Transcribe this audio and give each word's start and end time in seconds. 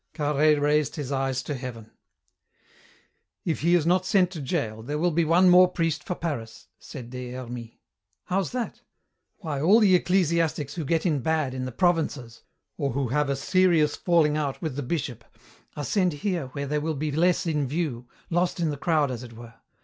Carhaix 0.15 0.59
raised 0.59 0.95
his 0.95 1.11
eyes 1.11 1.43
to 1.43 1.53
heaven. 1.53 1.91
"If 3.45 3.61
he 3.61 3.75
is 3.75 3.85
not 3.85 4.03
sent 4.03 4.31
to 4.31 4.41
jail, 4.41 4.81
there 4.81 4.97
will 4.97 5.11
be 5.11 5.23
one 5.23 5.47
more 5.47 5.67
priest 5.67 6.03
for 6.05 6.15
Paris," 6.15 6.69
said 6.79 7.11
Des 7.11 7.33
Hermies. 7.33 7.73
"How's 8.23 8.51
that?" 8.51 8.81
"Why, 9.41 9.61
all 9.61 9.79
the 9.79 9.93
ecclesiastics 9.93 10.73
who 10.73 10.85
get 10.85 11.05
in 11.05 11.19
bad 11.19 11.53
in 11.53 11.65
the 11.65 11.71
provinces, 11.71 12.41
or 12.77 12.93
who 12.93 13.09
have 13.09 13.29
a 13.29 13.35
serious 13.35 13.95
falling 13.95 14.35
out 14.37 14.59
with 14.59 14.75
the 14.75 14.81
bishop, 14.81 15.23
are 15.77 15.83
sent 15.85 16.13
here 16.13 16.47
where 16.47 16.65
they 16.65 16.79
will 16.79 16.95
be 16.95 17.11
less 17.11 17.45
in 17.45 17.67
view, 17.67 18.07
lost 18.31 18.59
in 18.59 18.71
the 18.71 18.77
crowd, 18.77 19.11
as 19.11 19.21
it 19.21 19.33
were. 19.33 19.53